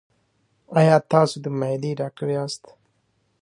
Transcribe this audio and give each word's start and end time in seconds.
ایا 0.79 0.95
تاسو 1.11 1.35
د 1.43 1.45
معدې 1.59 1.91
ډاکټر 1.99 2.27
یاست؟ 2.35 2.63